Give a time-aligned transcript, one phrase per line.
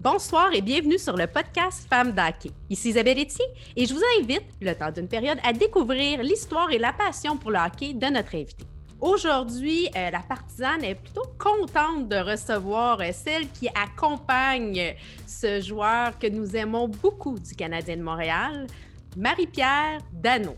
[0.00, 2.52] Bonsoir et bienvenue sur le podcast Femmes d'Hockey.
[2.70, 6.78] Ici Isabelle Etier et je vous invite, le temps d'une période, à découvrir l'histoire et
[6.78, 8.64] la passion pour le hockey de notre invité.
[9.00, 14.94] Aujourd'hui, euh, la partisane est plutôt contente de recevoir euh, celle qui accompagne
[15.26, 18.68] ce joueur que nous aimons beaucoup du Canadien de Montréal,
[19.16, 20.54] Marie-Pierre Dano.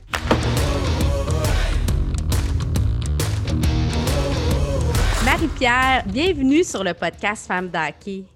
[5.25, 8.27] Marie-Pierre, bienvenue sur le podcast Femmes d'Hockey.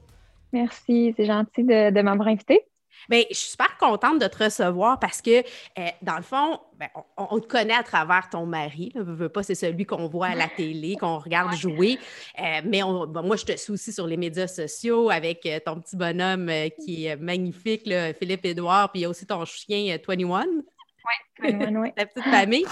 [0.55, 2.64] Merci, c'est gentil de, m'avoir invitée.
[3.09, 6.87] Bien, je suis super contente de te recevoir parce que, euh, dans le fond, ben,
[7.16, 8.93] on, te connaît à travers ton mari.
[8.95, 11.98] Ne veux pas, c'est celui qu'on voit à la télé, qu'on regarde jouer.
[12.38, 15.96] Euh, mais moi, je te suis aussi sur les médias sociaux avec euh, ton petit
[15.96, 16.48] bonhomme
[16.84, 20.45] qui est magnifique, Philippe Édouard, puis il y a aussi ton chien 21.
[20.46, 21.88] Oui, 21, oui.
[21.96, 22.65] La petite famille.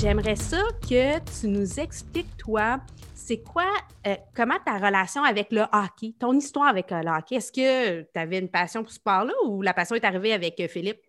[0.00, 2.78] J'aimerais ça que tu nous expliques, toi,
[3.18, 3.66] c'est quoi,
[4.06, 7.34] euh, comment ta relation avec le hockey, ton histoire avec euh, le hockey?
[7.34, 10.58] Est-ce que tu avais une passion pour ce sport-là ou la passion est arrivée avec
[10.60, 11.00] euh, Philippe?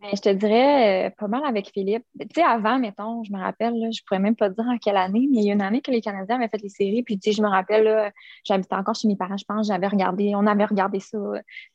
[0.00, 2.04] Ben, je te dirais pas mal avec Philippe.
[2.18, 4.96] Tu sais, avant, mettons, je me rappelle, je je pourrais même pas dire en quelle
[4.96, 7.18] année, mais il y a une année que les Canadiens avaient fait les séries, puis
[7.20, 8.12] tu sais, je me rappelle,
[8.44, 11.18] j'habitais encore chez mes parents, je pense, j'avais regardé, on avait regardé ça,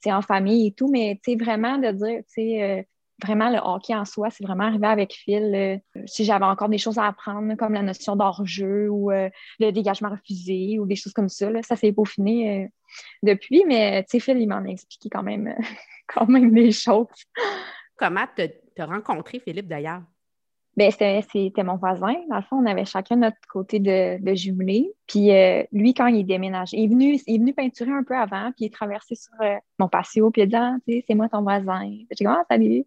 [0.04, 2.88] tu en famille et tout, mais tu sais, vraiment de dire, tu sais,
[3.24, 5.54] vraiment, le hockey en soi, c'est vraiment arrivé avec Phil.
[5.56, 9.30] Euh, si j'avais encore des choses à apprendre, comme la notion d'hors-jeu ou euh,
[9.60, 12.68] le dégagement refusé ou des choses comme ça, ça s'est peaufiné euh,
[13.24, 13.64] depuis.
[13.66, 15.56] Mais Phil, il m'en a expliqué quand même,
[16.08, 17.08] quand même des choses.
[17.96, 20.04] Comment te rencontré Philippe d'ailleurs?
[20.78, 22.14] Ben, c'était mon voisin.
[22.30, 24.92] Dans le fond, on avait chacun notre côté de, de jumelé.
[25.08, 28.04] Puis euh, lui, quand il est déménagé, il est, venu, il est venu peinturer un
[28.04, 31.02] peu avant, puis il est traversé sur euh, mon patio, puis il a dit ah,
[31.08, 31.82] c'est moi ton voisin.
[32.12, 32.86] J'ai dit Ah, salut.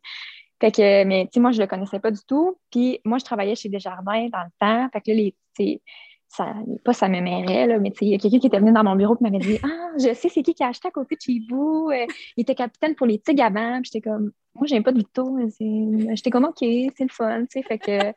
[0.61, 2.59] Fait que, mais tu sais, moi, je le connaissais pas du tout.
[2.71, 4.89] Puis moi, je travaillais chez Desjardins dans le temps.
[4.93, 5.17] Fait que là,
[5.59, 5.83] les,
[6.31, 8.85] ça, pas ça me mérait, là, mais il y a quelqu'un qui était venu dans
[8.85, 11.17] mon bureau qui m'avait dit Ah, je sais, c'est qui qui a acheté à côté
[11.17, 11.91] de chez vous.
[11.93, 13.19] Euh, il était capitaine pour les.
[13.19, 15.39] Puis j'étais comme Moi, j'aime pas du tout.
[16.15, 17.45] J'étais comme OK, c'est le fun.
[17.51, 18.13] Fait que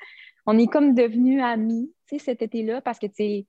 [0.46, 3.46] on est comme devenus amis cet été-là parce que, tu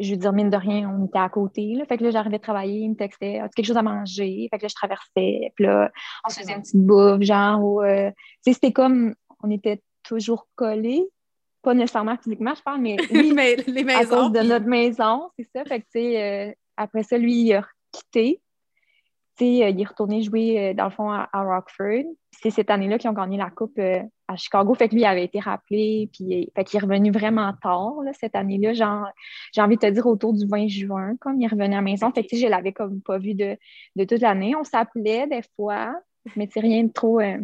[0.00, 1.74] je veux dire, mine de rien, on était à côté.
[1.74, 1.84] Là.
[1.84, 4.48] Fait que là, j'arrivais de travailler, il me textait As-tu quelque chose à manger?
[4.50, 5.52] Fait que là, je traversais.
[5.56, 5.90] Puis là,
[6.24, 7.80] on se faisait une petite bouffe, genre.
[7.80, 8.10] Euh,
[8.42, 11.04] c'était comme on était toujours collés
[11.62, 15.30] pas nécessairement physiquement, je parle, mais oui, mais les maisons, à cause de notre maison,
[15.38, 15.64] c'est ça.
[15.64, 18.40] Fait que, euh, après ça, lui, il a quitté.
[19.40, 22.04] Euh, il est retourné jouer, euh, dans le fond, à, Rockford.
[22.32, 24.74] C'est cette année-là qu'ils ont gagné la Coupe à Chicago.
[24.74, 28.34] Fait que lui, il avait été rappelé, puis fait qu'il est revenu vraiment tard, cette
[28.34, 28.74] année-là.
[28.74, 29.06] Genre,
[29.52, 31.82] j'ai envie de te dire autour du 20 juin, comme il est revenu à la
[31.82, 32.12] maison.
[32.12, 33.56] Fait que, je l'avais comme pas vu de,
[33.96, 34.54] de toute l'année.
[34.56, 35.94] On s'appelait des fois,
[36.36, 37.40] mais c'est rien de trop, rien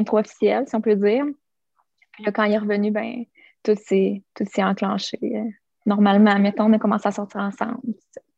[0.00, 1.24] de trop officiel, si on peut dire.
[2.12, 3.24] Puis là, quand il est revenu, ben,
[3.62, 4.22] tout s'est
[4.58, 5.18] enclenché.
[5.86, 7.80] Normalement, mettons, on a commencé à sortir ensemble.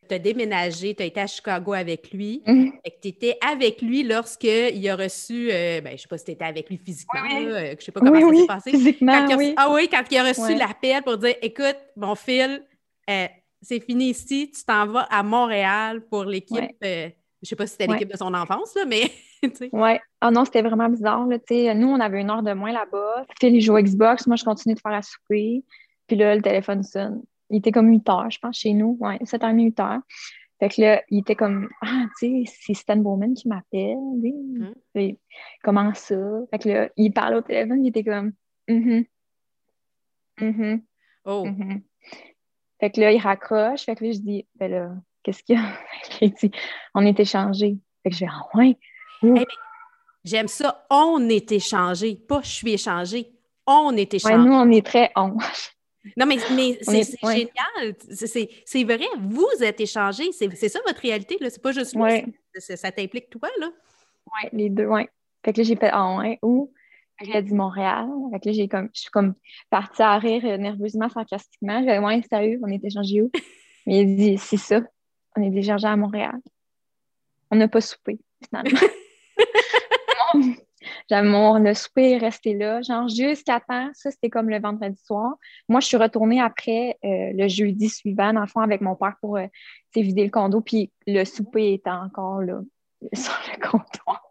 [0.09, 2.43] Tu as déménagé, tu as été à Chicago avec lui.
[2.47, 2.73] Mhm.
[3.03, 6.31] Tu étais avec lui lorsqu'il a reçu, euh, ben, je ne sais pas si tu
[6.33, 8.71] étais avec lui physiquement, je ne sais pas comment ça s'est passé.
[8.71, 9.27] Physiquement.
[9.57, 12.63] Ah oui, quand il a reçu l'appel pour dire Écoute, mon fil,
[13.11, 13.27] euh,
[13.63, 16.77] c'est fini ici, tu t'en vas à Montréal pour l'équipe.
[16.85, 17.09] Euh,
[17.45, 19.11] je ne sais pas si c'était l'équipe de son enfance, là, mais.
[19.73, 19.99] oui.
[20.23, 21.27] Ah non, c'était vraiment bizarre.
[21.27, 23.27] Là, nous, on avait une heure de moins là-bas.
[23.39, 24.27] Phil, il joue Xbox.
[24.27, 25.63] Moi, je continue de faire la souper.
[26.07, 27.23] Puis là, le téléphone sonne.
[27.51, 28.97] Il était comme 8 heures, je pense, chez nous.
[28.99, 30.01] Oui, 7h30, 8 heures.
[30.59, 33.99] Fait que là, il était comme Ah, tu sais, c'est Stan Bowman qui m'appelle.
[34.95, 35.19] Mm-hmm.
[35.63, 36.17] Comment ça?
[36.51, 38.33] Fait que là, il parle au téléphone, il était comme
[38.69, 39.05] mm
[40.41, 40.81] -hmm.
[41.27, 41.45] Oh.
[41.47, 41.83] Mm-hmm.
[42.81, 43.85] Fait que là, il raccroche.
[43.85, 46.29] Fait que là, je dis Ben là, qu'est-ce qu'il y a?
[46.29, 46.51] dit
[46.95, 47.77] On est échangés.
[48.03, 48.77] Fait que je vais Ah ouais?
[50.25, 50.87] J'aime ça.
[50.91, 53.33] On est échangé, pas je suis échangé.
[53.67, 54.37] On est échangé.
[54.37, 55.37] nous, on est très on.
[56.19, 57.97] Non, mais, mais c'est génial.
[58.11, 60.33] C'est vrai, vous êtes échangés.
[60.33, 61.39] C'est ça votre réalité.
[61.41, 62.11] C'est pas juste moi.
[62.59, 63.71] Ça t'implique toi, là?
[64.27, 65.07] Oui, les deux, oui.
[65.43, 68.07] Fait que là, j'ai fait Ah ouais, que là, dit Montréal.
[68.33, 69.35] Fait que là, j'ai comme, je suis comme
[69.71, 71.83] partie à rire euh, nerveusement, sarcastiquement.
[71.83, 73.31] J'ai dit Ouais, sérieux, on est échangés où?
[73.87, 74.81] Mais il dit C'est ça,
[75.37, 76.41] on est échangés à Montréal.
[77.51, 78.81] On n'a pas soupé, finalement.
[81.11, 83.91] Mon le souper est resté là, genre jusqu'à temps.
[83.95, 85.35] Ça, c'était comme le vendredi soir.
[85.69, 89.15] Moi, je suis retournée après euh, le jeudi suivant, dans le fond, avec mon père
[89.21, 89.47] pour euh,
[89.95, 90.61] vider le condo.
[90.61, 92.61] Puis le souper était encore là,
[93.13, 94.23] sur le comptoir.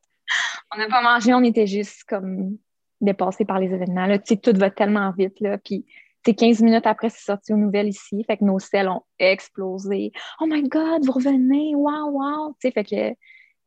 [0.74, 2.58] On n'a pas mangé, on était juste comme
[3.02, 4.08] dépassés par les événements.
[4.08, 4.18] Là.
[4.20, 5.40] tout va tellement vite.
[5.40, 5.58] Là.
[5.58, 5.86] Puis
[6.32, 8.24] 15 minutes après, c'est sorti aux nouvelles ici.
[8.26, 10.12] Fait que nos selles ont explosé.
[10.40, 11.76] Oh my God, vous revenez!
[11.76, 12.56] Wow, wow!
[12.62, 13.16] fait que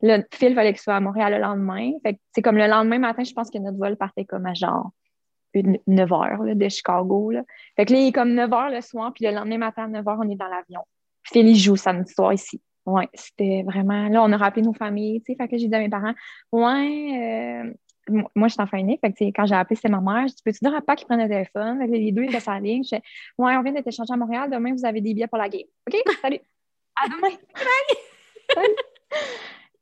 [0.02, 1.92] le fil fallait qu'il soit à Montréal le lendemain.
[2.02, 4.90] Fait c'est comme le lendemain matin, je pense que notre vol partait comme à genre
[5.54, 7.32] 9 h de Chicago.
[7.76, 9.88] Fait que là, il est comme 9 h le soir, puis le lendemain matin à
[9.88, 10.82] 9 h, on est dans l'avion.
[11.24, 12.60] Philly joue samedi soir ici.
[12.84, 14.08] Ouais, c'était vraiment.
[14.08, 15.36] Là, on a rappelé nos familles, tu sais.
[15.36, 16.14] Fait que j'ai dit à mes parents,
[16.52, 17.72] ouais, euh,
[18.08, 19.00] moi, je suis enfant unique.
[19.00, 20.28] Fait que, quand j'ai appelé, c'est ma mère.
[20.28, 21.80] Je dis, peux-tu dire à papa qu'il prenne le téléphone?
[21.90, 22.84] les deux étaient sur la ligne.
[22.84, 23.02] Je dis,
[23.38, 24.50] ouais, on vient d'être échangés à Montréal.
[24.50, 25.62] Demain, vous avez des billets pour la game.
[25.88, 25.96] OK?
[26.22, 26.40] Salut.
[27.02, 27.36] à demain.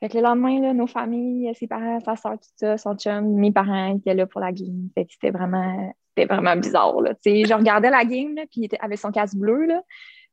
[0.00, 3.26] Fait que le lendemain, là, nos familles, ses parents, sa soeur, tout ça, son chum,
[3.37, 4.91] mes parents étaient là pour la game.
[4.94, 7.00] Fait que c'était vraiment, c'était vraiment bizarre.
[7.00, 7.15] Là.
[7.25, 9.65] je regardais la game, là, puis il était avec son casque bleu.
[9.65, 9.82] Là,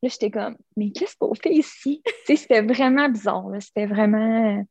[0.01, 2.01] là j'étais comme, mais qu'est-ce qu'on fait ici?
[2.25, 3.47] c'était vraiment bizarre.
[3.59, 4.61] C'était vraiment.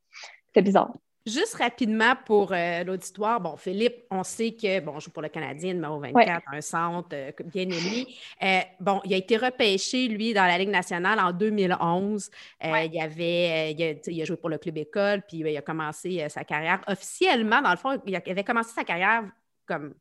[0.48, 0.92] C'était bizarre.
[1.26, 5.74] Juste rapidement pour euh, l'auditoire, bon, Philippe, on sait que, bon, joue pour le Canadien,
[5.74, 8.06] numéro 24, un centre euh, bien aimé.
[8.42, 12.30] Euh, bon, il a été repêché, lui, dans la Ligue nationale en 2011.
[12.62, 16.80] il, avait, il a, joué pour le club école, puis il a commencé sa carrière
[16.86, 19.24] officiellement, dans le fond, il avait commencé sa carrière
[19.66, 19.92] comme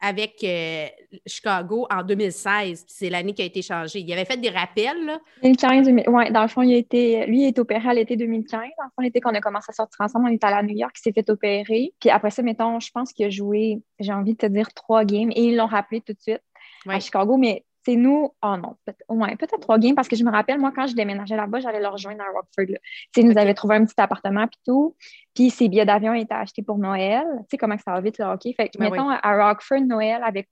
[0.00, 0.86] avec euh,
[1.26, 2.84] Chicago en 2016.
[2.86, 4.00] C'est l'année qui a été changée.
[4.00, 5.04] Il avait fait des rappels.
[5.04, 5.18] Là.
[5.42, 8.60] 2015, oui, dans le fond, il a été, lui, il est opéré à l'été 2015.
[8.60, 10.76] Dans le fond, l'été qu'on a commencé à sortir ensemble, on est allé à New
[10.76, 11.92] York, il s'est fait opérer.
[12.00, 15.04] Puis après ça, mettons, je pense qu'il a joué, j'ai envie de te dire, trois
[15.04, 16.42] games et ils l'ont rappelé tout de suite
[16.88, 17.36] à Chicago.
[17.36, 20.58] Mais c'est nous, oh non, peut-être ouais, peut trois games, parce que je me rappelle,
[20.58, 22.76] moi, quand je déménageais là-bas, j'allais leur rejoindre à Rockford.
[23.16, 24.96] Ils nous avaient trouvé un petit appartement puis tout.
[25.36, 27.22] Puis ses billets d'avion étaient achetés pour Noël.
[27.42, 28.54] Tu sais comment ça va vite, le hockey.
[28.54, 30.48] Fait que, ben mettons, à Rockford, Noël, avec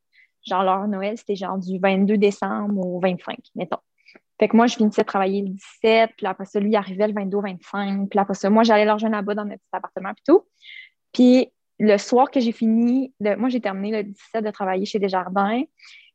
[0.47, 3.79] genre leur Noël, c'était genre du 22 décembre au 25, mettons.
[4.39, 7.09] Fait que moi, je finissais de travailler le 17, puis après ça, lui, il arrivait
[7.09, 8.09] le 22 25.
[8.11, 10.45] Puis après ça, moi, j'allais leur rejoindre là-bas dans notre petit appartement puis tout.
[11.13, 11.49] Puis
[11.81, 15.63] le soir que j'ai fini, moi, j'ai terminé le 17 de travailler chez Desjardins.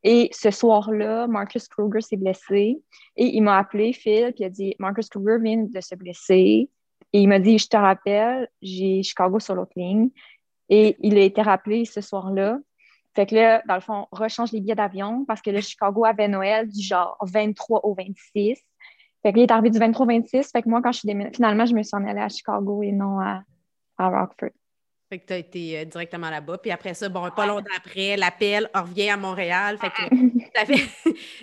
[0.04, 2.82] Et ce soir-là, Marcus Kruger s'est blessé
[3.18, 6.70] et il m'a appelé, Phil, puis il a dit Marcus Kruger vient de se blesser.
[7.12, 10.10] Et il m'a dit Je te rappelle, j'ai Chicago sur l'autre ligne.
[10.70, 12.60] Et il a été rappelé ce soir-là.
[13.16, 16.28] Fait que là, dans le fond, rechange les billets d'avion parce que là, Chicago avait
[16.28, 18.56] Noël du genre 23 au 26.
[19.22, 20.52] Fait que là, il est arrivé du 23 au 26.
[20.52, 22.92] Fait que moi, quand je suis finalement, je me suis en allée à Chicago et
[22.92, 23.42] non à,
[23.98, 24.52] à Rockford.
[25.10, 26.60] Fait que tu as été euh, directement là-bas.
[26.60, 29.80] Puis après ça, bon, pas longtemps après, l'appel revient à Montréal.
[29.80, 30.04] Fait que
[30.56, 30.88] ça fait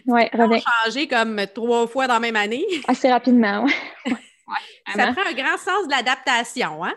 [0.06, 0.30] ouais,
[0.84, 2.64] changé comme trois fois dans la même année.
[2.86, 3.72] Assez rapidement, oui.
[4.48, 6.94] Ouais, ça prend un grand sens de l'adaptation, hein?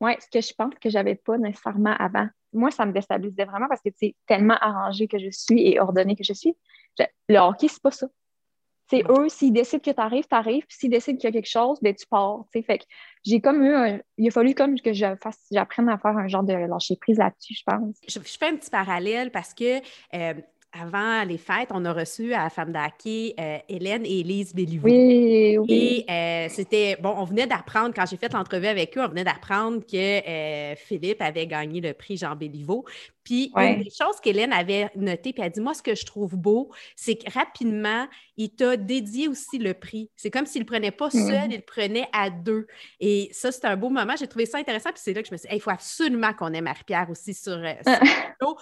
[0.00, 2.26] Oui, ce que je pense que j'avais pas nécessairement avant.
[2.52, 6.16] Moi, ça me déstabilisait vraiment parce que c'est tellement arrangé que je suis et ordonné
[6.16, 6.56] que je suis.
[7.28, 8.08] le hockey, c'est pas ça.
[8.92, 10.66] C'est eux, s'ils décident que tu arrives, tu arrives.
[10.68, 12.44] Puis s'ils décident qu'il y a quelque chose, ben, tu pars.
[12.52, 12.84] Fait que
[13.24, 13.74] j'ai comme eu
[14.18, 17.16] Il a fallu comme que je fasse, j'apprenne à faire un genre de lâcher prise
[17.16, 17.96] là-dessus, je pense.
[18.06, 20.34] Je, fais un petit parallèle parce que euh,
[20.78, 24.88] avant les fêtes, on a reçu à Femme d'Hockey euh, Hélène et Elise Béliveau.
[24.88, 26.04] Oui, oui.
[26.06, 29.24] Et euh, c'était, bon, on venait d'apprendre, quand j'ai fait l'entrevue avec eux, on venait
[29.24, 32.84] d'apprendre que Philippe avait gagné le prix Jean Béliveau.
[33.24, 36.36] Puis une des choses qu'Hélène avait notées, puis elle dit Moi, ce que je trouve
[36.36, 40.10] beau, c'est que rapidement, il t'a dédié aussi le prix.
[40.16, 41.50] C'est comme s'il ne le prenait pas seul, mm-hmm.
[41.50, 42.66] il le prenait à deux.
[42.98, 44.14] Et ça, c'est un beau moment.
[44.18, 44.90] J'ai trouvé ça intéressant.
[44.90, 47.34] Puis c'est là que je me suis dit Il faut absolument qu'on ait Marie-Pierre aussi
[47.34, 47.74] sur, euh,
[48.40, 48.58] pour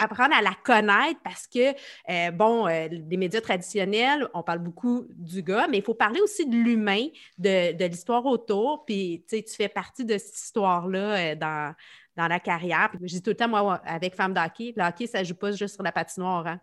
[0.00, 1.74] apprendre à la connaître parce que,
[2.10, 6.20] euh, bon, euh, les médias traditionnels, on parle beaucoup du gars, mais il faut parler
[6.20, 7.06] aussi de l'humain,
[7.38, 8.84] de, de l'histoire autour.
[8.86, 11.74] Puis, tu sais, tu fais partie de cette histoire-là dans
[12.18, 12.90] dans la carrière.
[12.90, 15.34] Puis je dis tout le temps, moi, avec Femme d'hockey, le hockey, ça ne joue
[15.34, 16.46] pas juste sur la patinoire.
[16.46, 16.60] Hein?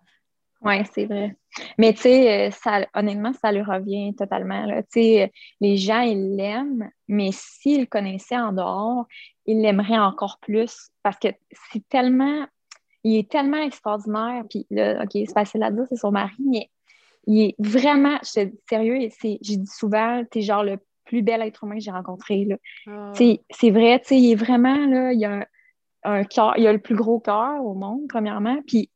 [0.62, 1.36] Oui, c'est vrai.
[1.78, 4.66] Mais tu sais, euh, honnêtement, ça lui revient totalement.
[4.92, 9.06] Tu sais, les gens, ils l'aiment, mais s'ils le connaissaient en dehors,
[9.46, 11.28] ils l'aimeraient encore plus parce que
[11.72, 12.48] c'est tellement,
[13.04, 14.44] il est tellement extraordinaire.
[14.50, 16.70] Puis là, OK, c'est facile à dire, c'est son mari, mais
[17.28, 21.22] il est vraiment, je te dis sérieux, j'ai dit souvent, tu es genre le plus
[21.22, 22.48] bel être humain que j'ai rencontré.
[22.88, 23.12] Ah.
[23.14, 25.46] C'est vrai, il est vraiment, là, il a un,
[26.30, 28.90] cœur, il a le plus gros cœur au monde, premièrement, puis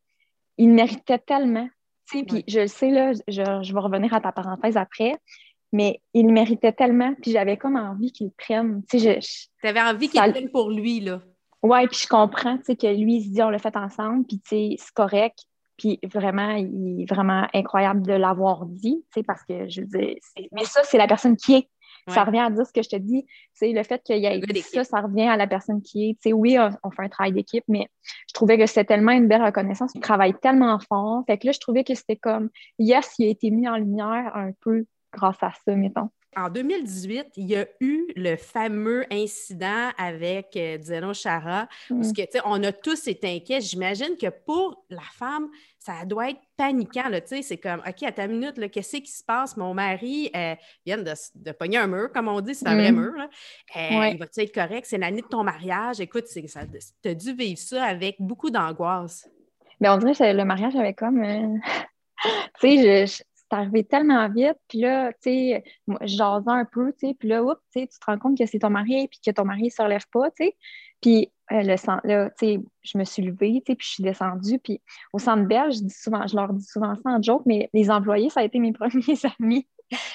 [0.58, 1.68] il méritait tellement.
[2.08, 5.16] Puis je le sais, là, je, vais revenir à ta parenthèse après,
[5.72, 8.84] mais il méritait tellement, puis j'avais comme envie qu'il prenne.
[9.62, 11.22] Tu avais envie qu'il prenne pour lui, là.
[11.62, 14.26] Oui, puis je comprends, tu sais, que lui, il se dit, on l'a fait ensemble,
[14.26, 15.40] puis tu sais, c'est correct.
[15.78, 19.88] Puis vraiment, il est vraiment incroyable de l'avoir dit, tu sais, parce que je veux
[19.88, 20.16] dire,
[20.52, 21.70] mais ça, c'est la personne qui est.
[22.08, 23.26] Ça revient à dire ce que je te dis.
[23.54, 26.34] C'est le fait qu'il y ait ça, ça revient à la personne qui est.
[26.34, 27.88] oui, on, fait un travail d'équipe, mais
[28.28, 29.92] je trouvais que c'était tellement une belle reconnaissance.
[29.96, 31.24] Il travaille tellement fort.
[31.28, 34.36] Fait que là, je trouvais que c'était comme, yes, il a été mis en lumière
[34.36, 36.10] un peu grâce à ça, mettons.
[36.40, 42.14] En 2018, il y a eu le fameux incident avec euh, Chara, parce mm.
[42.14, 43.62] que, on a tous été inquiets.
[43.62, 47.10] J'imagine que pour la femme, ça doit être paniquant.
[47.26, 49.58] C'est comme, OK, à ta minute, qu'est-ce qui se passe?
[49.58, 50.56] Mon mari euh,
[50.86, 53.00] vient de, de, pogner un mur, comme on dit, c'est un vrai mm.
[53.00, 53.14] mur.
[53.76, 54.86] Euh, il va être correct?
[54.86, 56.00] C'est l'année de ton mariage.
[56.00, 59.28] Écoute, tu as dû vivre ça avec beaucoup d'angoisse.
[59.80, 61.24] Mais on dirait que le mariage avait comme.
[61.24, 61.58] Euh,
[62.62, 64.58] tu sais, c'est arrivé tellement vite.
[64.68, 65.64] Puis là, tu sais,
[66.02, 67.16] jasais un peu, tu sais.
[67.18, 69.32] Puis là, oups, tu sais, tu te rends compte que c'est ton mari puis que
[69.32, 70.56] ton mari ne se relève pas, tu sais.
[71.02, 74.04] Puis euh, le là, tu sais, je me suis levée, tu sais, puis je suis
[74.04, 74.60] descendue.
[74.60, 74.82] Puis
[75.14, 77.90] au centre belge, je dis souvent, je leur dis souvent ça en joke, mais les
[77.90, 79.68] employés, ça a été mes premiers amis.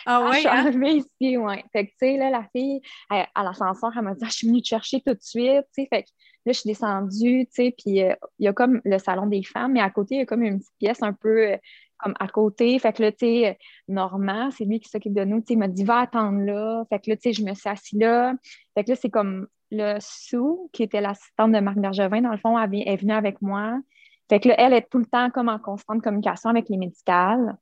[0.07, 0.35] Ah ouais?
[0.35, 0.67] Je suis hein?
[0.67, 1.64] arrivée ici, ouais.
[1.73, 4.47] Fait que, tu sais, là, la fille, à l'ascenseur, elle m'a dit, ah, je suis
[4.47, 5.88] venue te chercher tout de suite, tu sais.
[5.91, 6.09] Fait que
[6.47, 9.43] là, je suis descendue, tu sais, puis euh, il y a comme le salon des
[9.43, 11.57] femmes, mais à côté, il y a comme une petite pièce un peu euh,
[12.05, 12.79] comme à côté.
[12.79, 13.59] Fait que là, tu sais,
[13.89, 16.85] Normand, c'est lui qui s'occupe de nous, tu sais, il m'a dit, va attendre là.
[16.91, 18.35] Fait que là, tu sais, je me suis assise là.
[18.75, 22.39] Fait que là, c'est comme le Sou, qui était l'assistante de Marc Bergevin, dans le
[22.39, 23.81] fond, elle est venue avec moi.
[24.29, 27.57] Fait que là, elle est tout le temps comme en constante communication avec les médicales.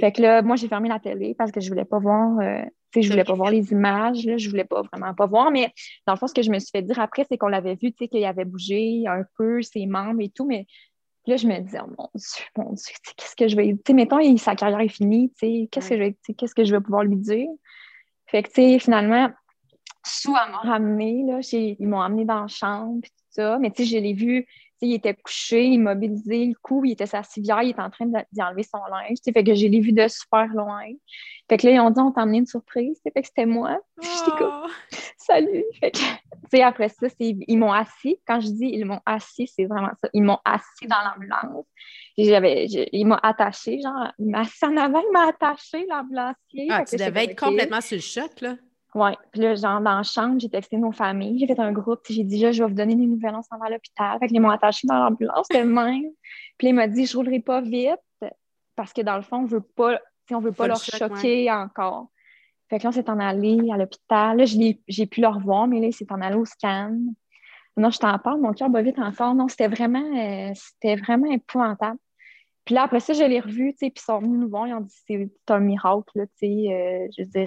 [0.00, 2.62] Fait que là, moi, j'ai fermé la télé parce que je voulais pas voir, euh,
[2.92, 5.50] tu sais, je voulais pas voir les images, là, je voulais pas vraiment pas voir.
[5.50, 5.70] Mais
[6.06, 7.92] dans le fond, ce que je me suis fait dire après, c'est qu'on l'avait vu,
[7.92, 10.66] tu sais, qu'il avait bougé un peu ses membres et tout, mais
[11.26, 13.72] là, je me disais, oh mon Dieu, mon Dieu, qu'est-ce que je vais.
[13.72, 16.64] Tu sais, mettons, sa carrière est finie, tu sais, qu'est-ce que je vais, qu'est-ce que
[16.64, 17.48] je vais pouvoir lui dire?
[18.26, 19.30] Fait que, tu sais, finalement,
[20.06, 23.58] sous à m'a ramené, là, ils m'ont amené dans la chambre, tout ça.
[23.58, 24.46] Mais tu sais, je l'ai vu,
[24.80, 28.42] il était couché, immobilisé, le cou, il était sa civière, il était en train d'y
[28.42, 29.18] enlever son linge.
[29.24, 30.84] Fait que je l'ai vu de super loin.
[31.48, 33.00] Fait que là, ils ont dit, on t'a emmené une surprise.
[33.02, 33.78] Fait que c'était moi.
[34.02, 34.68] J'étais comme, oh.
[35.16, 35.64] salut.
[35.80, 38.18] Fait que, après ça, ils m'ont assis.
[38.26, 40.08] Quand je dis ils m'ont assis, c'est vraiment ça.
[40.12, 41.66] Ils m'ont assis dans l'ambulance.
[42.16, 46.68] Ils m'ont attaché, genre, m'a assis en avant, il m'a attaché, l'ambulancier.
[46.70, 48.56] Ah, tu devais être complètement sur le choc, là.
[48.94, 49.10] Oui.
[49.32, 51.38] Puis là, genre, dans la chambre, j'ai texté nos familles.
[51.38, 52.00] J'ai fait un groupe.
[52.08, 54.18] J'ai dit, là, je vais vous donner des nouvelles, on s'en va à l'hôpital.
[54.18, 56.10] Fait qu'ils m'ont attaché dans l'ambulance le même.
[56.56, 58.00] Puis là, il m'a dit, je roulerai pas vite
[58.76, 59.98] parce que dans le fond, on veut pas,
[60.30, 62.08] on veut pas, leur choquer encore.
[62.70, 64.36] Fait que là, on s'est en allé à l'hôpital.
[64.36, 66.96] Là, j'ai pu le revoir, mais là, il s'est en allé au scan.
[67.76, 69.34] Non, je t'en parle, mon cœur bat vite encore.
[69.34, 71.98] Non, c'était vraiment, euh, c'était vraiment épouvantable.
[72.64, 74.66] Puis là, après ça, je l'ai revu, tu sais, puis ils sont venus nous voir,
[74.66, 76.46] ils ont dit c'est un miracle, tu sais.
[76.46, 77.46] Euh, je disais,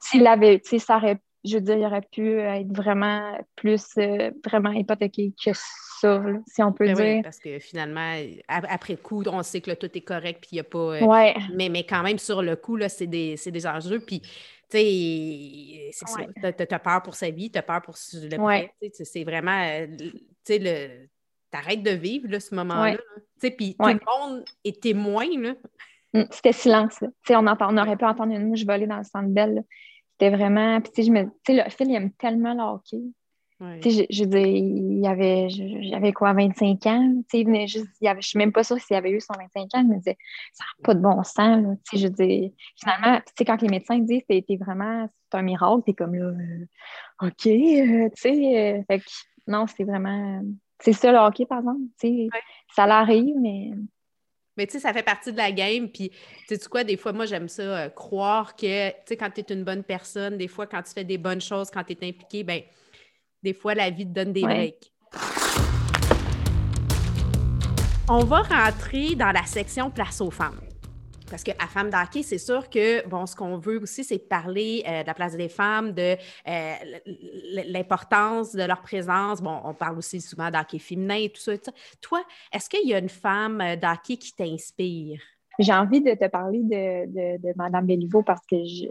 [0.00, 3.84] s'il avait, tu sais, ça aurait, je veux dire, il aurait pu être vraiment plus,
[3.98, 7.20] euh, vraiment hypothéqué que ça, si on peut ben dire.
[7.22, 8.14] parce que finalement,
[8.48, 10.78] après coup, on sait que là, tout est correct, puis il n'y a pas.
[10.78, 14.22] Euh, mais, mais quand même, sur le coup, là, c'est des, des enjeux, puis.
[14.68, 15.92] Tu sais,
[16.58, 18.74] tu as peur pour sa vie, tu as peur pour le ouais.
[18.90, 20.12] C'est vraiment, euh, tu
[20.42, 21.06] sais, le
[21.50, 22.98] t'arrêtes de vivre là, ce moment-là.
[23.40, 25.26] Puis tout le monde est témoin.
[25.38, 25.54] Là.
[26.16, 27.04] Mm, c'était silence.
[27.30, 29.64] On, entend, on aurait pu entendre une mouche voler dans le centre belle.
[30.12, 30.80] C'était vraiment.
[30.80, 33.02] Puis, je me, le Phil, il aime tellement le hockey.
[33.58, 37.22] Je, je dis, il avait, j'avais quoi, 25 ans?
[37.32, 39.32] Il venait juste, il avait, je ne suis même pas sûre s'il avait eu son
[39.32, 39.80] 25 ans.
[39.80, 40.18] Il me disait,
[40.52, 41.62] ça n'a pas de bon sens.
[41.62, 41.74] Là.
[41.94, 45.94] Je dis, finalement, quand les médecins disent que c'était vraiment c'est un miracle, tu es
[45.94, 48.84] comme là, euh, OK, euh, tu sais.
[48.90, 48.98] Euh,
[49.46, 50.42] non, c'est vraiment.
[50.78, 51.80] C'est ça le hockey, par exemple.
[52.74, 53.72] Ça l'arrive, mais
[54.56, 55.88] mais tu sais, ça fait partie de la game.
[55.88, 56.10] Puis,
[56.48, 59.40] tu sais quoi, des fois, moi, j'aime ça, euh, croire que, tu sais, quand tu
[59.40, 62.08] es une bonne personne, des fois, quand tu fais des bonnes choses, quand tu es
[62.08, 62.62] impliqué, ben
[63.42, 64.92] des fois, la vie te donne des breaks.
[68.08, 70.60] On va rentrer dans la section place aux femmes.
[71.28, 75.02] Parce qu'à Femmes d'Hockey, c'est sûr que, bon, ce qu'on veut aussi, c'est parler euh,
[75.02, 76.16] de la place des femmes, de
[76.48, 76.74] euh,
[77.68, 79.42] l'importance de leur présence.
[79.42, 81.52] Bon, on parle aussi souvent d'hockey féminin et tout ça,
[82.00, 85.20] Toi, est-ce qu'il y a une femme euh, d'hockey qui t'inspire?
[85.58, 88.86] J'ai envie de te parler de, Mme Béliveau parce que je,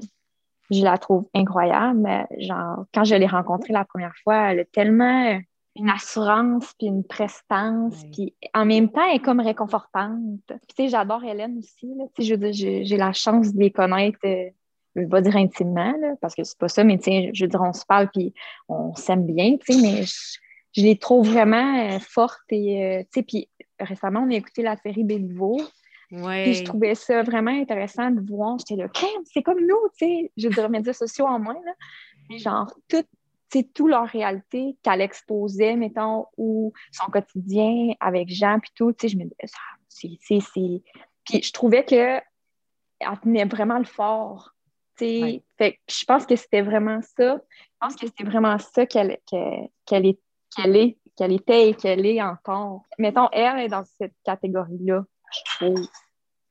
[0.71, 2.27] je la trouve incroyable.
[2.39, 5.39] Genre, quand je l'ai rencontrée la première fois, elle a tellement
[5.75, 10.41] une assurance, puis une prestance, puis en même temps, elle est comme réconfortante.
[10.47, 12.05] Puis tu sais, j'adore Hélène aussi, là.
[12.15, 14.49] Tu sais, je veux dire, j'ai la chance de les connaître, euh,
[14.95, 17.43] je vais pas dire intimement, là, parce que c'est pas ça, mais tu sais, je
[17.43, 18.33] veux dire, on se parle, puis
[18.69, 20.03] on s'aime bien, tu sais, mais
[20.73, 24.61] je, les trouve vraiment euh, fortes et, euh, tu sais, puis récemment, on a écouté
[24.61, 25.59] la série Béliveau,
[26.11, 26.43] Ouais.
[26.43, 28.57] Puis je trouvais ça vraiment intéressant de voir.
[28.59, 28.87] J'étais là,
[29.25, 30.31] c'est comme nous, tu sais.
[30.37, 32.37] Je veux dire, médias sociaux en moins, là.
[32.37, 33.03] Genre, tout,
[33.51, 39.23] toute leur réalité qu'elle exposait, mettons, ou son quotidien avec Jean, puis tout, je me
[39.23, 40.83] disais, c'est...
[41.23, 42.21] Puis je trouvais qu'elle
[43.23, 44.51] tenait vraiment le fort.
[44.97, 47.37] Fait je pense que c'était vraiment ça.
[47.37, 49.17] Je pense que c'était vraiment ça qu'elle
[49.85, 50.19] qu'elle est,
[50.55, 52.83] qu'elle est, qu'elle était et qu'elle est encore.
[52.97, 55.87] Mettons, elle est dans cette catégorie-là, je trouve,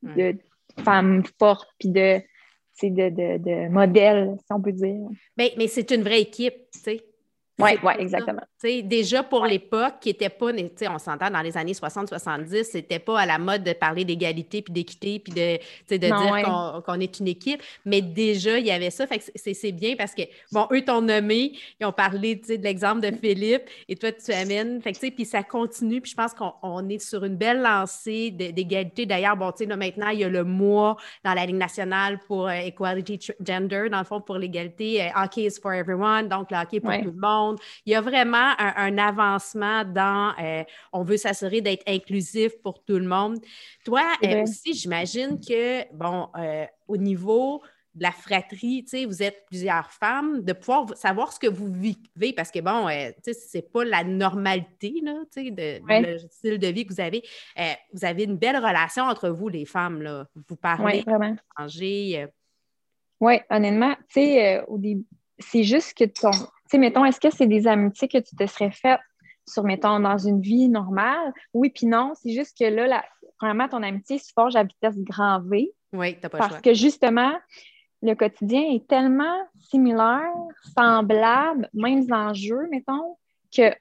[0.03, 0.37] de
[0.83, 2.21] femme forte, puis de
[2.83, 5.07] de, de, de, modèle, si on peut dire.
[5.37, 7.01] Mais, mais c'est une vraie équipe, tu sais.
[7.59, 8.41] Oui, ouais, exactement.
[8.83, 10.51] Déjà pour l'époque, qui n'était pas,
[10.89, 14.73] on s'entend dans les années 60-70, c'était pas à la mode de parler d'égalité puis
[14.73, 15.57] d'équité puis de,
[15.89, 19.07] de dire qu'on est une équipe, mais déjà, il y avait ça.
[19.07, 23.01] Fait que c'est bien parce que, bon, eux t'ont nommé, ils ont parlé de l'exemple
[23.01, 24.81] de Philippe et toi, tu amènes.
[24.81, 29.05] Fait que, puis ça continue, puis je pense qu'on est sur une belle lancée d'égalité.
[29.05, 32.47] D'ailleurs, bon, tu sais, maintenant, il y a le mois dans la Ligue nationale pour
[32.47, 35.03] euh, Equality Gender, dans le fond, pour l'égalité.
[35.03, 37.59] Euh, hockey is for everyone, donc le hockey pour tout le monde.
[37.85, 42.97] Il y a vraiment un, avancement dans euh, on veut s'assurer d'être inclusif pour tout
[42.97, 43.39] le monde.
[43.83, 47.61] Toi euh, aussi, j'imagine que, bon, euh, au niveau
[47.93, 51.71] de la fratrie, tu sais, vous êtes plusieurs femmes, de pouvoir savoir ce que vous
[51.71, 56.17] vivez, parce que, bon, tu sais, c'est pas la normalité, là, tu sais, de, le
[56.17, 57.23] style de vie que vous avez.
[57.93, 60.27] vous avez une belle relation entre vous, les femmes, là.
[60.49, 61.37] Vous parlez, vraiment.
[61.57, 62.27] manger.
[63.21, 64.61] Oui, honnêtement, tu sais,
[65.39, 66.31] c'est juste que ton,
[66.69, 68.99] sais, mettons, est-ce que c'est des amitiés que tu te serais faites
[69.47, 71.33] sur, mettons, dans une vie normale?
[71.53, 72.13] Oui, puis non.
[72.15, 73.05] C'est juste que là, la,
[73.37, 75.71] premièrement, ton amitié se forge à vitesse grand V.
[75.93, 77.33] Oui, t'as pas Parce que justement,
[78.01, 79.37] le quotidien est tellement
[79.69, 80.33] similaire,
[80.75, 83.17] semblable, mêmes enjeux, mettons,
[83.55, 83.73] que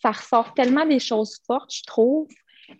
[0.00, 2.28] ça ressort tellement des choses fortes, je trouve,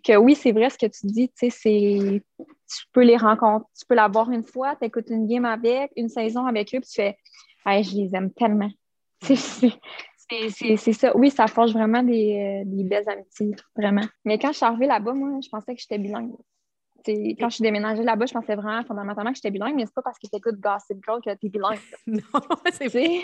[0.03, 2.23] que oui, c'est vrai ce que tu dis, tu sais, c'est.
[2.37, 6.09] Tu peux les rencontrer, tu peux l'avoir une fois, tu écoutes une game avec, une
[6.09, 7.17] saison avec eux, puis tu fais
[7.65, 8.71] hey, je les aime tellement.
[9.23, 11.15] C'est ça.
[11.15, 14.05] Oui, ça forge vraiment des, euh, des, belles amitiés, vraiment.
[14.25, 16.33] Mais quand je suis arrivée là-bas, moi, je pensais que j'étais bilingue.
[17.05, 20.01] quand je suis déménagée là-bas, je pensais vraiment fondamentalement que j'étais bilingue, mais c'est pas
[20.01, 21.79] parce que tu écoutes Gossip Girl que tu es bilingue.
[22.07, 22.21] non,
[22.71, 23.21] c'est vrai.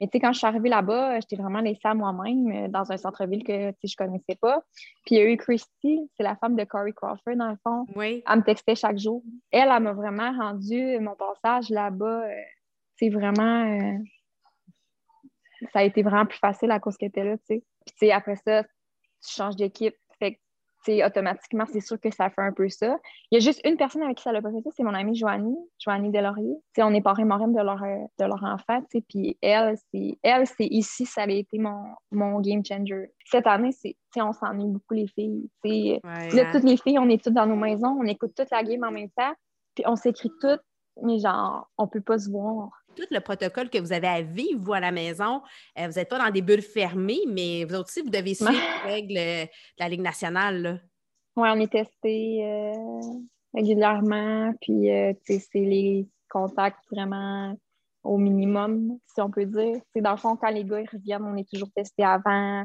[0.00, 2.92] Mais tu sais, quand je suis arrivée là-bas, j'étais vraiment laissée à moi-même euh, dans
[2.92, 4.62] un centre-ville que je connaissais pas.
[5.04, 7.86] Puis il y a eu Christy, c'est la femme de Corey Crawford, dans le fond.
[7.96, 8.22] Oui.
[8.28, 9.22] Elle me textait chaque jour.
[9.50, 12.24] Elle, elle m'a vraiment rendu mon passage là-bas.
[12.96, 13.98] c'est euh, vraiment
[15.72, 17.64] ça a été vraiment plus facile à cause qu'elle était là, tu sais.
[17.84, 19.94] Puis, tu sais, après ça, tu changes d'équipe.
[20.18, 20.36] Fait que,
[20.84, 22.98] tu sais, automatiquement, c'est sûr que ça fait un peu ça.
[23.30, 24.94] Il y a juste une personne avec qui ça l'a pas fait ça, c'est mon
[24.94, 26.54] amie Joanie, Joanie Delaurier.
[26.74, 29.04] Tu sais, on est parrain marraine de leur, de leur enfant, tu sais.
[29.08, 33.12] Puis elle, c'est, elle, c'est ici, ça a été mon, mon game changer.
[33.24, 35.48] Cette année, c'est, tu sais, on s'ennuie beaucoup, les filles.
[35.64, 36.12] Tu sais, là,
[36.46, 36.50] hein.
[36.52, 38.92] toutes les filles, on est toutes dans nos maisons, on écoute toute la game en
[38.92, 39.32] même temps,
[39.74, 40.62] puis on s'écrit toutes,
[41.02, 44.60] mais genre, on peut pas se voir tout le protocole que vous avez à vivre,
[44.60, 45.42] vous, à la maison.
[45.78, 48.52] Euh, vous n'êtes pas dans des bulles fermées, mais vous aussi, vous devez suivre
[48.86, 50.82] les règles de la Ligue nationale.
[51.36, 52.72] Oui, on est testé euh,
[53.54, 57.54] régulièrement, puis euh, c'est les contacts vraiment
[58.02, 59.80] au minimum, si on peut dire.
[59.96, 62.64] Dans le fond, quand les gars reviennent, on est toujours testé avant.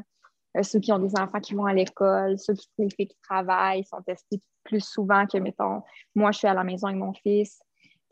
[0.62, 3.84] ceux qui ont des enfants qui vont à l'école, ceux qui, les filles qui travaillent
[3.84, 5.82] sont testés plus souvent que, mettons,
[6.14, 7.60] moi, je suis à la maison avec mon fils.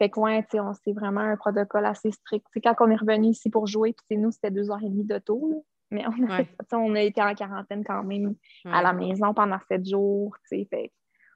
[0.01, 2.47] Fait que, ouais, c'est vraiment un protocole assez strict.
[2.65, 5.67] Quand on est revenu ici pour jouer, puis nous, c'était deux heures et demie d'auto,
[5.91, 6.43] mais on a,
[6.79, 8.35] on a été en quarantaine quand même
[8.65, 10.93] à la maison pendant sept jours, fait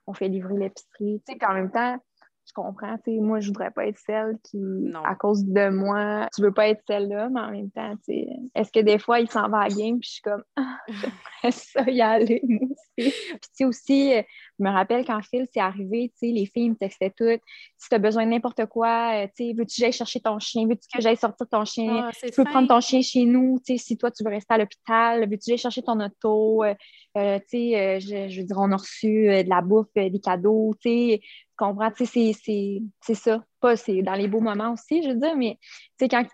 [0.06, 1.22] on fait livrer l'épicerie.
[1.26, 1.98] Puis en même temps,
[2.46, 4.58] je comprends, tu sais, moi, je voudrais pas être celle qui,
[5.02, 8.28] à cause de moi, tu veux pas être celle-là, mais en même temps, tu sais,
[8.54, 10.78] est-ce que des fois, il s'en va à la game, puis je suis comme, ah,
[10.88, 12.84] j'aimerais ça y aller, moi aussi.
[12.96, 16.70] Puis, tu sais, aussi, je me rappelle quand Phil s'est arrivé, tu sais, les filles
[16.70, 17.40] me textaient toutes,
[17.78, 20.38] si tu as besoin de n'importe quoi, euh, tu sais, veux-tu que j'aille chercher ton
[20.38, 23.58] chien, veux-tu que j'aille sortir ton chien, ah, tu peux prendre ton chien chez nous,
[23.64, 26.62] tu sais, si toi, tu veux rester à l'hôpital, veux-tu que j'aille chercher ton auto,
[26.62, 26.74] euh,
[27.16, 30.74] euh, tu sais, je, je, veux dire, on a reçu de la bouffe, des cadeaux,
[30.80, 31.20] tu sais,
[31.56, 31.90] comprends?
[31.96, 33.44] C'est ça.
[33.60, 35.58] Pas, c'est dans les beaux moments aussi, je veux dire, mais
[35.98, 36.24] tu sais, quand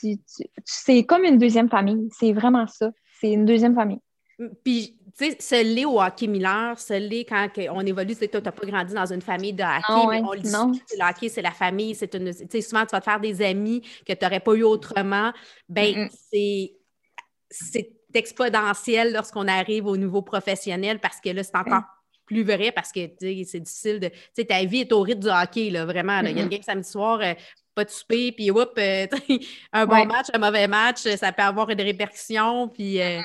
[0.00, 0.16] tu,
[0.64, 2.08] c'est comme une deuxième famille.
[2.18, 2.90] C'est vraiment ça.
[3.20, 4.00] C'est une deuxième famille.
[4.64, 8.52] Puis, tu sais, se l'est au hockey Miller, se l'est quand on évolue, tu n'as
[8.52, 11.52] pas grandi dans une famille de hockey, mais on le dit, le hockey, c'est la
[11.52, 12.34] famille, c'est une...
[12.34, 15.32] Tu sais, souvent, tu vas te faire des amis que tu n'aurais pas eu autrement.
[15.68, 16.74] Ben, c'est
[17.50, 21.82] c'est exponentiel lorsqu'on arrive au niveau professionnel parce que là, c'est encore
[22.26, 24.08] plus vrai parce que c'est difficile de.
[24.08, 26.20] Tu sais, ta vie est au rythme du hockey, là, vraiment.
[26.20, 27.34] Il y a une game samedi soir, euh,
[27.74, 29.06] pas de souper, puis whoop, euh,
[29.72, 33.00] un bon match, un mauvais match, ça peut avoir des répercussions, puis.
[33.00, 33.20] Euh,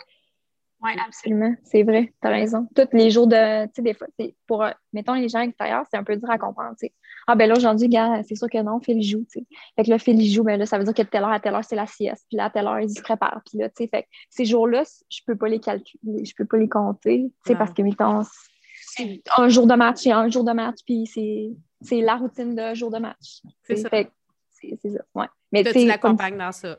[0.84, 1.54] oui, absolument.
[1.64, 2.68] C'est vrai, tu as raison.
[2.76, 3.66] Tous les jours de.
[3.66, 4.08] Tu sais, des fois,
[4.48, 6.74] pour, mettons, les gens extérieurs, c'est un peu dur à comprendre.
[6.78, 6.92] sais.
[7.28, 9.24] Ah, ben là, aujourd'hui, gars, c'est sûr que non, Phil joue.
[9.30, 9.46] sais.
[9.76, 11.54] Fait que là, Phil joue, ben là, ça veut dire que telle heure à telle
[11.54, 12.26] heure, c'est la sieste.
[12.30, 13.42] Puis là, à telle heure, il se prépare.
[13.46, 16.58] Puis là, tu sais, fait ces jours-là, je peux pas les calculer, je peux pas
[16.58, 18.24] les compter, tu sais, parce que, mettons,
[19.38, 21.06] un jour de match, c'est un jour de match, puis
[21.82, 23.42] c'est la routine de jour de match.
[23.64, 23.90] C'est ça.
[23.92, 25.26] C'est ça, ouais.
[25.52, 26.78] Mais tu l'accompagnes dans ça.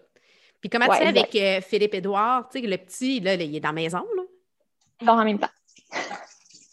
[0.61, 3.61] Puis comment tu fais avec euh, Philippe Édouard, tu sais, le petit, là, il est
[3.61, 4.22] dans la maison, là?
[5.01, 5.51] Il dort en même temps.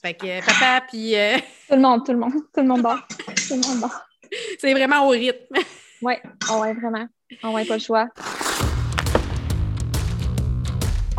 [0.03, 1.15] Fait que euh, papa, puis...
[1.15, 2.99] Euh, tout le monde, tout le monde, tout le monde dort.
[3.07, 4.01] tout le monde dort.
[4.59, 5.55] C'est vraiment au rythme.
[6.03, 6.13] oui,
[6.51, 7.07] oh, ouais, vraiment.
[7.41, 8.07] On oh, n'a pas le choix.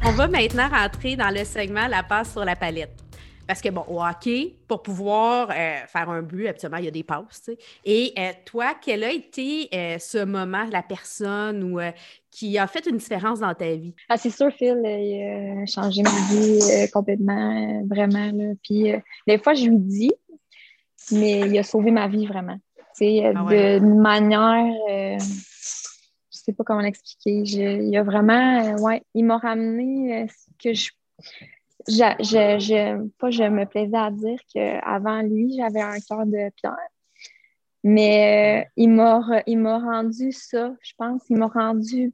[0.04, 3.09] On va maintenant rentrer dans le segment La passe sur la palette.
[3.50, 6.92] Parce que, bon, au hockey, pour pouvoir euh, faire un but, habituellement, il y a
[6.92, 7.50] des passes.
[7.84, 11.80] Et euh, toi, quel a été euh, ce moment, la personne ou,
[12.30, 13.92] qui a fait une différence dans ta vie?
[14.08, 18.30] Ah, c'est sûr, Phil, il a changé ma vie complètement, vraiment.
[18.32, 18.52] Là.
[18.62, 18.92] Puis,
[19.26, 20.12] des fois, je lui dis,
[21.10, 22.56] mais il a sauvé ma vie vraiment.
[23.02, 27.42] Ah d'une manière je sais pas comment l'expliquer.
[27.42, 30.90] Il a vraiment, ouais, il m'a ramené ce que je
[31.88, 36.50] je, je, je, pas je me plaisais à dire qu'avant lui, j'avais un cœur de
[36.56, 36.76] pierre.
[37.82, 41.22] Mais euh, il m'a rendu ça, je pense.
[41.30, 42.12] Il m'a rendu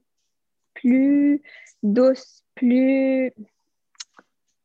[0.74, 1.42] plus
[1.82, 3.32] douce, plus.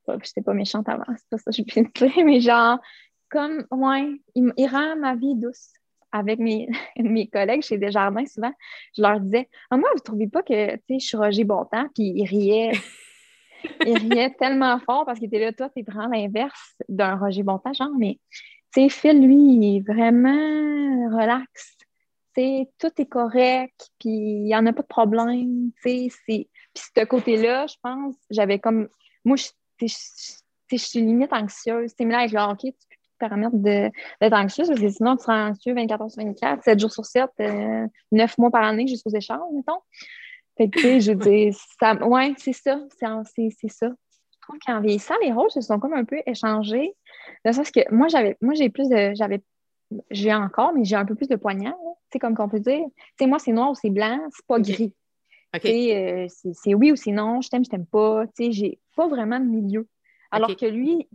[0.07, 2.79] Je sais pas méchante avant, c'est pas ça que je de dire, mais genre,
[3.29, 5.69] comme, ouais, il, rend ma vie douce.
[6.11, 8.51] Avec mes, mes collègues chez Desjardins, souvent,
[8.97, 11.87] je leur disais ah, Moi, vous trouvez pas que je suis Roger Bontemps?
[11.95, 12.73] Puis ils riaient
[13.85, 17.73] il riait tellement fort parce qu'il était là, toi, t'es vraiment l'inverse d'un Roger Bontemps,
[17.73, 18.19] genre, mais
[18.73, 21.77] tu sais, Phil, lui, il est vraiment relax.
[22.33, 25.71] Tu sais, tout est correct, puis il n'y en a pas de problème.
[25.83, 28.87] Puis ce côté-là, je pense, j'avais comme.
[29.25, 29.87] Moi, je,
[30.77, 31.93] suis limite anxieuse.
[31.95, 35.17] Tu sais, là, avec le hockey, tu peux te permettre d'être anxieuse parce que sinon,
[35.17, 38.63] tu seras anxieux 24 heures sur 24, 7 jours sur 7, 9 euh, mois par
[38.63, 39.81] année jusqu'aux échanges, mettons.
[40.61, 43.87] Fait que, tu sais, je dis, ça, ouais, c'est ça, c'est ça.
[43.87, 46.93] Je trouve qu'en vieillissant, les rôles se sont comme un peu échangés.
[47.43, 49.41] Dans le sens que moi, j'avais, moi, j'ai plus de, j'avais,
[50.11, 52.83] j'ai encore, mais j'ai un peu plus de poignard, tu sais, comme qu'on peut dire.
[52.85, 54.93] Tu sais, moi, c'est noir ou c'est blanc, c'est pas gris.
[55.65, 58.27] Euh, c'est oui ou c'est non, je t'aime, je t'aime pas.
[58.27, 59.87] Tu sais, j'ai pas vraiment de milieu.
[60.29, 61.09] Alors que lui,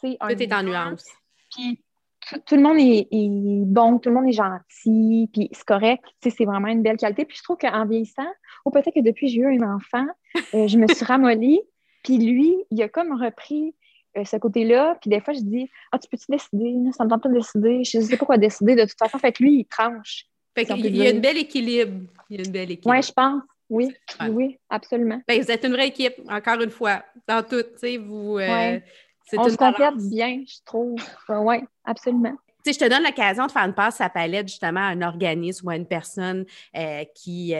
[0.00, 0.28] c'est un.
[0.28, 1.04] Tout est en nuance.
[1.50, 1.82] Puis,
[2.46, 3.08] tout le monde est,
[3.66, 7.24] bon, tout le monde est gentil, puis c'est correct, c'est vraiment une belle qualité.
[7.24, 8.26] Puis je trouve qu'en vieillissant,
[8.66, 10.06] ou peut-être que depuis que j'ai eu un enfant,
[10.54, 11.60] euh, je me suis ramollie,
[12.02, 13.74] puis lui, il a comme repris
[14.16, 16.74] euh, ce côté-là, puis des fois, je dis «Ah, tu peux-tu décider?
[16.92, 17.84] Ça me tente pas de décider.
[17.84, 20.26] Je ne sais pas quoi décider de toute façon.» Fait que lui, il tranche.
[20.54, 22.06] Fait qu'il y a une belle équilibre.
[22.28, 22.96] Il y a une belle équilibre.
[22.96, 23.42] Oui, je pense.
[23.68, 23.94] Oui,
[24.30, 25.20] oui, absolument.
[25.26, 28.38] Ben, vous êtes une vraie équipe, encore une fois, dans tout, tu sais, vous...
[28.38, 28.78] Euh,
[29.36, 31.00] on se complète bien, je trouve.
[31.28, 32.36] oui, absolument.
[32.64, 35.02] Tu sais, je te donne l'occasion de faire une passe à palette justement à un
[35.02, 37.52] organisme ou à une personne euh, qui,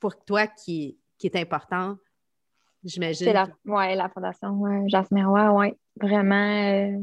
[0.00, 1.96] pour toi, qui, qui est important,
[2.84, 3.26] j'imagine.
[3.26, 5.74] C'est la, ouais, la Fondation ouais, Jasmine Roy, oui.
[6.00, 6.98] Vraiment, euh,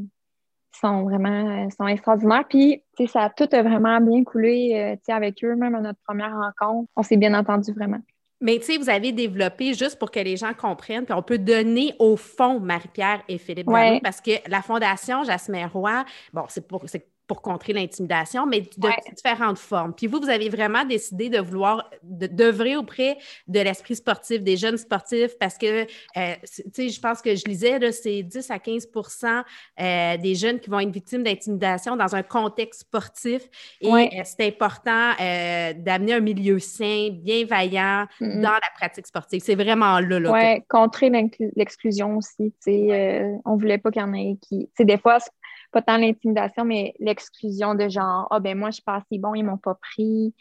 [0.72, 2.44] sont vraiment sont extraordinaires.
[2.48, 5.80] Puis, tu sais, ça a tout vraiment bien coulé tu sais, avec eux, même à
[5.80, 6.90] notre première rencontre.
[6.96, 8.00] On s'est bien entendu vraiment.
[8.40, 11.38] Mais tu sais, vous avez développé, juste pour que les gens comprennent, puis on peut
[11.38, 14.00] donner au fond Marie-Pierre et Philippe ouais.
[14.02, 16.04] parce que la Fondation Jasmine Roy,
[16.34, 16.84] bon, c'est pour,
[17.26, 19.92] pour contrer l'intimidation, mais de différentes formes.
[19.94, 24.76] Puis vous, vous avez vraiment décidé de vouloir d'œuvrer auprès de l'esprit sportif, des jeunes
[24.76, 29.42] sportifs, parce que, euh, tu sais, je pense que je lisais, c'est 10 à 15%
[29.80, 33.42] euh, des jeunes qui vont être victimes d'intimidation dans un contexte sportif.
[33.80, 38.40] Et euh, c'est important d'amener un milieu sain, bienveillant mm-hmm.
[38.40, 39.42] dans la pratique sportive.
[39.44, 40.20] C'est vraiment là.
[40.20, 41.10] là oui, contrer
[41.56, 42.52] l'exclusion aussi.
[42.64, 44.66] Tu sais, on voulait pas qu'il y en ait qui.
[44.66, 45.18] Tu sais, des fois,
[45.76, 49.34] pas tant l'intimidation, mais l'exclusion de genre, ah ben moi, je suis pas assez bon,
[49.34, 50.34] ils m'ont pas pris.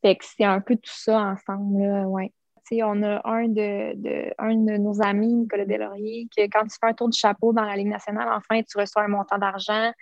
[0.00, 2.32] Fait que c'est un peu tout ça ensemble, là, ouais.
[2.82, 6.94] on a un de, un de nos amis, Nicolas Delaurier, que quand tu fais un
[6.94, 9.92] tour du chapeau dans la Ligue nationale, enfin, tu reçois un montant d'argent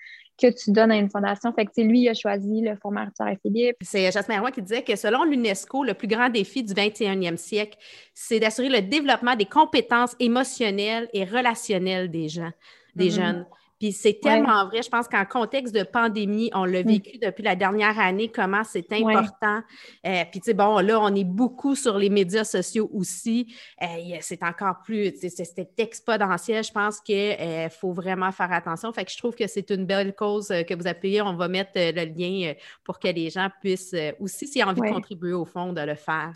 [0.41, 1.53] que tu donnes à une fondation.
[1.53, 3.79] Fait que lui, il a choisi le Fonds et Philippe.
[3.81, 7.77] C'est Jasmine Roy qui disait que selon l'UNESCO, le plus grand défi du 21e siècle,
[8.15, 12.53] c'est d'assurer le développement des compétences émotionnelles et relationnelles des gens,
[12.97, 13.15] des mm-hmm.
[13.15, 13.47] jeunes.
[13.79, 14.83] Puis c'est tellement vrai.
[14.83, 16.87] Je pense qu'en contexte de pandémie, on l'a mm.
[16.87, 19.61] vécu depuis la dernière année, comment c'est important.
[20.07, 23.55] Euh, puis tu sais, bon, là, on est beaucoup sur les médias sociaux aussi.
[23.83, 23.87] Euh,
[24.21, 26.65] c'est encore plus, c'est exponentiel.
[26.65, 28.91] Je pense qu'il euh, faut vraiment faire attention.
[28.93, 31.21] Fait que je trouve que c'est une belle cause que vous appuyez.
[31.21, 34.89] On va mettre le lien pour que les gens puissent aussi, s'ils ont envie de
[34.89, 36.33] contribuer au fond, de le faire.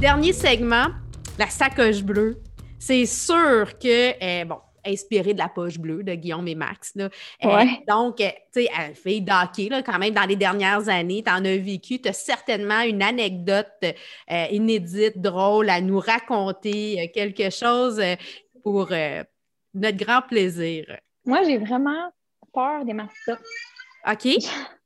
[0.00, 0.88] Dernier segment,
[1.38, 2.42] la sacoche bleue
[2.78, 6.92] c'est sûr que, euh, bon, inspiré de la poche bleue de Guillaume et Max.
[6.94, 7.10] Là.
[7.44, 11.44] Euh, donc, euh, tu sais, fille d'hockey, quand même, dans les dernières années, tu en
[11.44, 13.84] as vécu, tu as certainement une anecdote
[14.50, 18.00] inédite, drôle à nous raconter, quelque chose
[18.62, 18.90] pour
[19.74, 20.86] notre grand plaisir.
[21.26, 22.10] Moi, j'ai vraiment
[22.54, 23.44] peur des mascottes.
[24.10, 24.26] OK.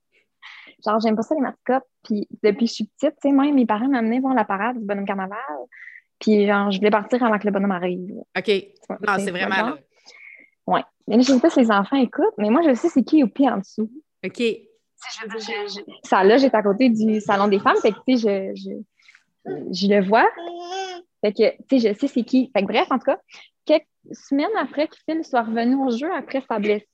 [0.85, 1.87] Genre, j'aime pas ça, les mascottes.
[2.03, 4.79] Puis, depuis que je suis petite, tu sais, moi, mes parents m'amenaient voir la parade
[4.79, 5.39] du bonhomme carnaval.
[6.23, 8.15] Puis, genre, je voulais partir avant que le bonhomme arrive.
[8.39, 8.49] OK.
[8.89, 9.75] Non, c'est vraiment.
[10.69, 10.81] Oui.
[11.09, 13.19] Mais là, je sais pas si les enfants écoutent, mais moi, je sais c'est qui
[13.19, 13.91] Youpi en dessous.
[14.25, 14.43] OK.
[16.05, 18.71] ça, là, j'étais à côté du salon des femmes, fait que, tu sais, je,
[19.45, 20.29] je, je, le vois.
[21.25, 22.53] Fait que, tu sais, je sais c'est qui.
[22.55, 23.19] Fait que bref, en tout cas,
[23.65, 26.87] quelques semaines après que Phil soit revenu au jeu après sa blessure.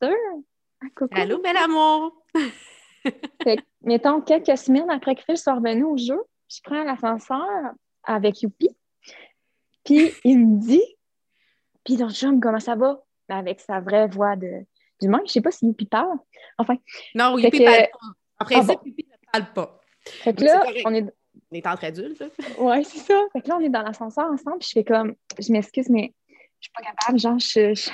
[1.10, 2.24] Allô, bel amour!
[3.42, 7.46] fait que, mettons, quelques semaines après que Phil soit revenu au jeu, je prends l'ascenseur
[8.04, 8.70] avec Youpi.
[9.88, 10.82] Puis il me dit,
[11.82, 13.00] puis donc, chum, comment ça va?
[13.30, 14.66] Avec sa vraie voix de,
[15.00, 15.22] du monde.
[15.26, 16.18] Je sais pas si Youpi parle.
[16.58, 16.76] Enfin.
[17.14, 17.98] Non, Youpi parle pas.
[18.40, 19.80] En principe, ah Youpi ne parle pas.
[20.04, 21.06] Fait que là, on est.
[21.50, 22.22] On est entre adultes.
[22.58, 23.18] Oui, c'est ça.
[23.32, 26.12] Fait que là, on est dans l'ascenseur ensemble, puis je fais comme, je m'excuse, mais
[26.60, 27.90] je suis pas capable, genre, je, je,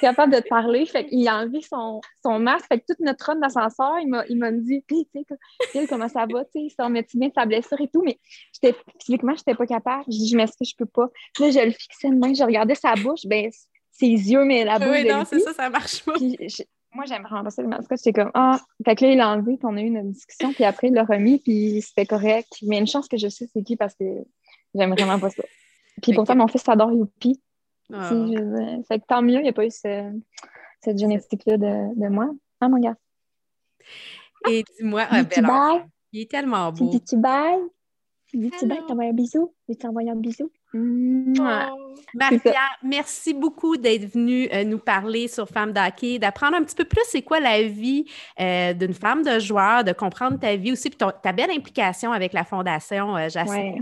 [0.00, 0.86] capable de te parler.
[0.86, 2.66] Fait qu'il a enlevé son, son masque.
[2.66, 5.24] Fait que toute notre run d'ascenseur, il m'a, il m'a dit, puis, tu
[5.72, 8.18] sais, comment ça va, tu sais, ça remet-tu bien sa blessure et tout, mais
[8.52, 10.04] j'étais, physiquement, j'étais pas capable.
[10.06, 11.08] Je dis, je m'excuse, je peux pas.
[11.34, 13.50] Puis là, je le fixais de main, je regardais sa bouche, ben,
[13.90, 14.88] ses yeux, mais la bouche.
[14.90, 16.14] Oui, non, c'est ça, ça marche pas.
[16.94, 17.90] moi, j'aime vraiment pas ça, le masque.
[17.90, 20.52] J'étais comme, ah, fait que là, il l'a enlevé, puis on a eu une discussion,
[20.52, 22.52] puis après, il l'a remis, puis c'était correct.
[22.62, 24.04] Mais une chance que je sais c'est qui parce que
[24.74, 25.42] j'aime vraiment pas ça.
[26.02, 27.40] Puis pourtant, mon fils adore Youpi.
[27.92, 28.08] Ah.
[28.88, 32.30] Fait que tant mieux, il n'y a pas eu cette génétique-là de, de, moi.
[32.60, 32.96] Ah, mon gars?
[34.48, 35.20] Et dis-moi, ah,
[36.12, 36.90] il est tellement beau.
[36.90, 37.60] Tu dis-tu bye?
[38.26, 38.84] Tu dis-tu bye?
[38.86, 39.54] T'envoies un bisou?
[39.68, 40.50] Tu t'envoies un bisou?
[40.74, 41.83] Oh.
[42.14, 46.84] Maria, merci beaucoup d'être venue euh, nous parler sur Femme d'hockey, d'apprendre un petit peu
[46.84, 48.04] plus c'est quoi la vie
[48.40, 52.32] euh, d'une femme de joueur, de comprendre ta vie aussi, puis ta belle implication avec
[52.32, 53.76] la Fondation euh, Jacinthe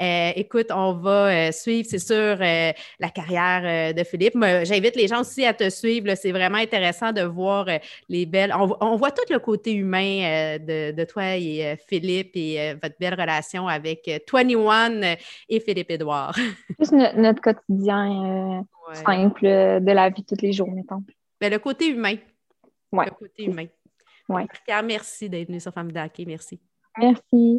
[0.00, 4.34] euh, écoute, on va suivre, c'est sûr, la carrière de Philippe.
[4.62, 6.14] J'invite les gens aussi à te suivre.
[6.16, 7.66] C'est vraiment intéressant de voir
[8.08, 8.54] les belles.
[8.58, 14.10] On, voit tout le côté humain de, toi et Philippe et votre belle relation avec
[14.32, 15.16] 21
[15.48, 16.34] et Philippe Edouard.
[17.24, 21.02] Notre quotidien euh, simple de la vie tous les jours, mettons.
[21.40, 22.16] Ben, le côté humain.
[22.92, 23.06] Ouais.
[23.06, 23.66] Le côté humain.
[24.28, 24.46] Ouais.
[24.84, 26.26] merci d'être venue sur Femme d'Hockey.
[26.26, 26.60] Merci.
[26.98, 27.58] Merci.